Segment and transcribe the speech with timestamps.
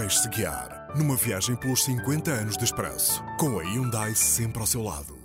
[0.00, 4.80] Deixe-se guiar numa viagem pelos 50 anos de expresso, com a Hyundai sempre ao seu
[4.80, 5.18] lado.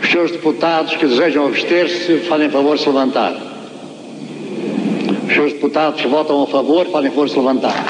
[0.00, 3.32] Os senhores deputados que desejam abster-se, fazem favor de se levantar.
[3.32, 7.84] Os senhores deputados que votam a favor, fazem favor de se levantar.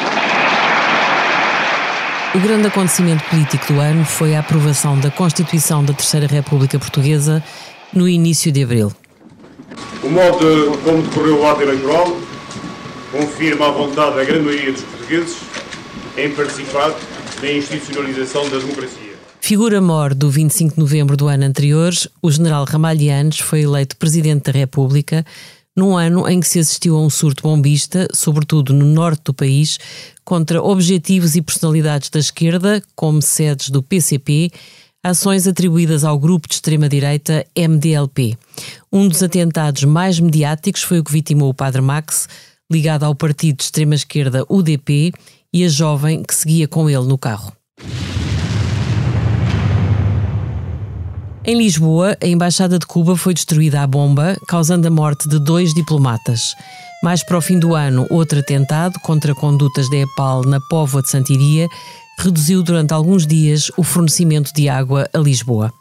[2.35, 7.45] O grande acontecimento político do ano foi a aprovação da Constituição da Terceira República Portuguesa
[7.93, 8.91] no início de abril.
[10.03, 12.30] O modo como decorreu o ato eleitoral
[13.11, 15.37] confirma a vontade da grande maioria dos portugueses
[16.17, 16.95] em participar
[17.43, 19.11] na institucionalização da democracia.
[19.41, 21.93] Figura mor do 25 de novembro do ano anterior,
[22.23, 25.25] o general Ramalhianes foi eleito Presidente da República
[25.77, 29.79] num ano em que se assistiu a um surto bombista, sobretudo no norte do país,
[30.25, 34.51] contra objetivos e personalidades da esquerda, como sedes do PCP,
[35.03, 38.37] ações atribuídas ao grupo de extrema-direita MDLP.
[38.93, 42.29] Um dos atentados mais mediáticos foi o que vitimou o Padre Max,
[42.71, 45.13] ligado ao partido de extrema-esquerda UDP,
[45.53, 47.53] e a jovem que seguia com ele no carro.
[51.45, 55.75] Em Lisboa, a Embaixada de Cuba foi destruída à bomba, causando a morte de dois
[55.75, 56.55] diplomatas.
[57.03, 61.11] Mais para o fim do ano, outro atentado contra condutas da EPAL na Póvoa de
[61.11, 61.67] Santiria
[62.19, 65.73] reduziu durante alguns dias o fornecimento de água a Lisboa.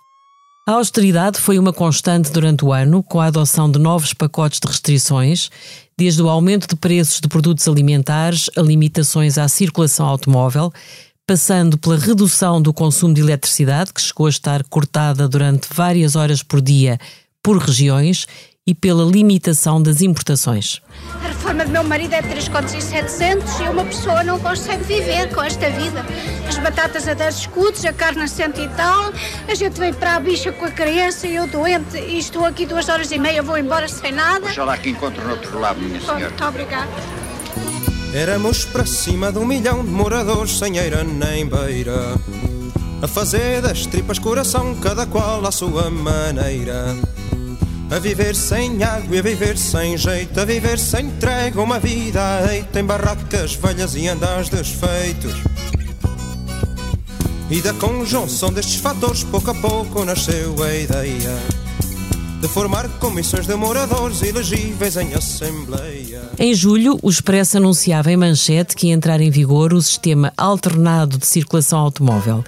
[0.69, 4.67] A austeridade foi uma constante durante o ano, com a adoção de novos pacotes de
[4.67, 5.49] restrições,
[5.97, 10.71] desde o aumento de preços de produtos alimentares a limitações à circulação automóvel,
[11.25, 16.43] passando pela redução do consumo de eletricidade, que chegou a estar cortada durante várias horas
[16.43, 16.99] por dia
[17.41, 18.27] por regiões,
[18.69, 20.79] e pela limitação das importações.
[21.25, 24.83] A reforma do meu marido é 3 contos e 700 e uma pessoa não consegue
[24.83, 26.05] viver com esta vida.
[26.47, 29.11] As batatas a 10 escudos, a carne a cento e tal,
[29.47, 32.67] a gente vem para a bicha com a criança e eu doente e estou aqui
[32.67, 34.45] duas horas e meia, vou embora sem nada.
[34.45, 36.27] Oxalá que encontro no outro lado, minha senhora.
[36.27, 36.91] Muito obrigada.
[38.13, 42.15] Éramos para cima de um milhão de moradores sem eira nem beira
[43.01, 46.95] A fazer das tripas coração, cada qual à sua maneira
[47.91, 52.21] a viver sem água e a viver sem jeito A viver sem trégua, uma vida
[52.53, 55.33] eita Em barracas velhas e andares desfeitos
[57.49, 61.59] E da conjunção destes fatores Pouco a pouco nasceu a ideia
[62.41, 66.21] de formar comissões de moradores elegíveis em assembleia.
[66.37, 71.17] Em julho, o Expresso anunciava em manchete que ia entrar em vigor o sistema alternado
[71.17, 72.41] de circulação automóvel.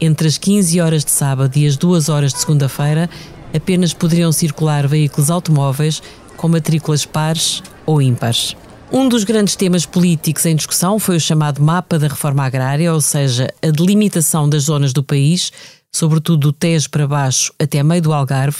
[0.00, 3.10] Entre as 15 horas de sábado e as 2 horas de segunda-feira,
[3.54, 6.02] apenas poderiam circular veículos automóveis
[6.36, 8.56] com matrículas pares ou ímpares.
[8.90, 13.00] Um dos grandes temas políticos em discussão foi o chamado mapa da reforma agrária, ou
[13.00, 15.50] seja, a delimitação das zonas do país,
[15.90, 18.58] sobretudo do Tejo para baixo até meio do Algarve,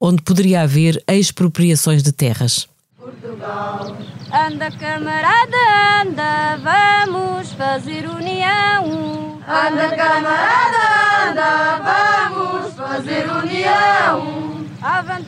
[0.00, 2.66] onde poderia haver expropriações de terras.
[2.96, 3.96] Portugal.
[4.32, 9.38] Anda, camarada, anda, vamos fazer união.
[9.46, 10.53] Anda, camarada,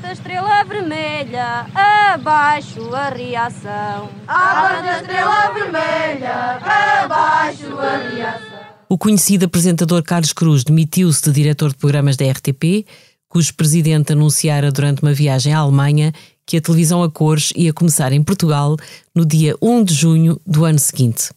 [0.06, 1.66] Avante a estrela vermelha,
[2.14, 4.08] abaixo a reação.
[4.28, 6.60] Avante a estrela vermelha,
[7.02, 8.58] abaixo a reação.
[8.88, 12.86] O conhecido apresentador Carlos Cruz demitiu-se de diretor de programas da RTP
[13.28, 16.12] cujo presidente anunciara durante uma viagem à Alemanha
[16.46, 18.76] que a televisão a cores ia começar em Portugal
[19.12, 21.32] no dia 1 de junho do ano seguinte.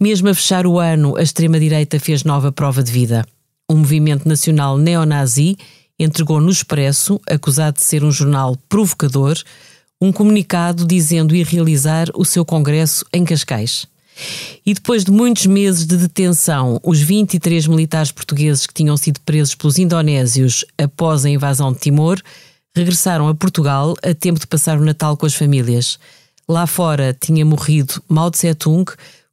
[0.00, 3.24] Mesmo a fechar o ano, a extrema-direita fez nova prova de vida.
[3.68, 5.56] O movimento nacional neonazi
[6.04, 9.36] entregou no Expresso, acusado de ser um jornal provocador,
[10.00, 13.86] um comunicado dizendo ir realizar o seu congresso em Cascais.
[14.64, 19.54] E depois de muitos meses de detenção, os 23 militares portugueses que tinham sido presos
[19.54, 22.20] pelos indonésios após a invasão de Timor
[22.74, 25.98] regressaram a Portugal a tempo de passar o Natal com as famílias.
[26.48, 28.84] Lá fora tinha morrido Mao Tse-tung,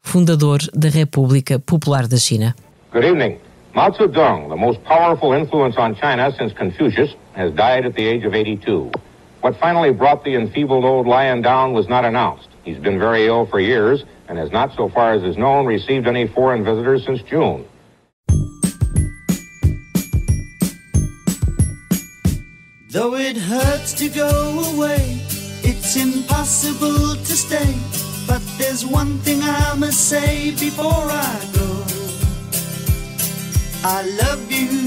[0.02, 2.56] fundador da República Popular da China.
[2.92, 3.47] Good evening.
[3.78, 8.24] Mao Zedong, the most powerful influence on China since Confucius, has died at the age
[8.24, 8.92] of 82.
[9.42, 12.48] What finally brought the enfeebled old lion down was not announced.
[12.64, 16.08] He's been very ill for years and has not, so far as is known, received
[16.08, 17.68] any foreign visitors since June.
[22.90, 25.22] Though it hurts to go away,
[25.62, 27.76] it's impossible to stay.
[28.26, 31.67] But there's one thing I must say before I go.
[33.90, 34.87] I love you.